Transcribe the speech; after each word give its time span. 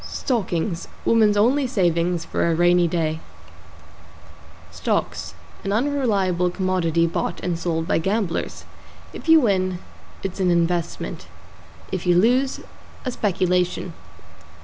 =STOCKINGS= 0.03 0.87
Woman's 1.05 1.37
only 1.37 1.67
savings 1.67 2.25
for 2.25 2.49
A 2.49 2.55
Rainy 2.55 2.87
Day. 2.87 3.19
=STOCKS= 4.71 5.35
An 5.63 5.71
unreliable 5.71 6.49
commodity 6.49 7.05
bought 7.05 7.39
and 7.41 7.59
sold 7.59 7.87
by 7.87 7.99
gamblers. 7.99 8.65
If 9.13 9.29
you 9.29 9.39
win, 9.39 9.77
it's 10.23 10.39
an 10.39 10.49
investment; 10.49 11.27
if 11.91 12.07
you 12.07 12.17
lose, 12.17 12.61
a 13.05 13.11
speculation. 13.11 13.93